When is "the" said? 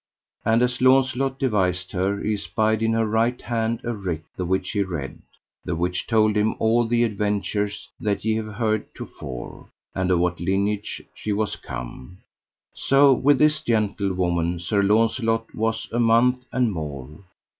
4.35-4.45, 5.63-5.75, 6.87-7.03